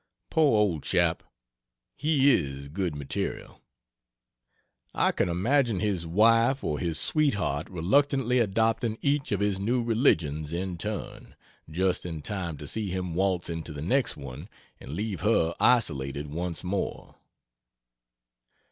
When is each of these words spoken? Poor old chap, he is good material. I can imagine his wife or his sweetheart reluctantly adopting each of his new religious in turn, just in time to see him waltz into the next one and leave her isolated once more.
Poor 0.31 0.57
old 0.57 0.81
chap, 0.81 1.21
he 1.95 2.31
is 2.31 2.69
good 2.69 2.95
material. 2.95 3.61
I 4.95 5.11
can 5.11 5.29
imagine 5.29 5.79
his 5.79 6.07
wife 6.07 6.63
or 6.63 6.79
his 6.79 6.97
sweetheart 6.99 7.69
reluctantly 7.69 8.39
adopting 8.39 8.97
each 9.03 9.31
of 9.31 9.41
his 9.41 9.59
new 9.59 9.83
religious 9.83 10.51
in 10.51 10.79
turn, 10.79 11.35
just 11.69 12.03
in 12.03 12.23
time 12.23 12.57
to 12.57 12.67
see 12.67 12.89
him 12.89 13.13
waltz 13.13 13.47
into 13.47 13.73
the 13.73 13.83
next 13.83 14.17
one 14.17 14.49
and 14.79 14.93
leave 14.95 15.21
her 15.21 15.53
isolated 15.59 16.33
once 16.33 16.63
more. 16.63 17.17